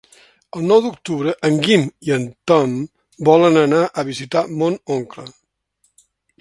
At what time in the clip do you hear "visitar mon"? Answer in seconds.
4.11-4.81